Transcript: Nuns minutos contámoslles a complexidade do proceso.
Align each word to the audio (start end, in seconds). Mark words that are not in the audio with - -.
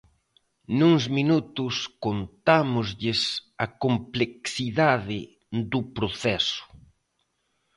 Nuns 0.79 1.03
minutos 1.17 1.75
contámoslles 2.05 3.21
a 3.65 3.67
complexidade 3.83 5.19
do 5.71 5.81
proceso. 5.95 6.61